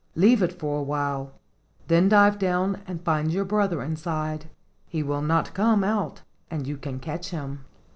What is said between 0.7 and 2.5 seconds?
little while, then dive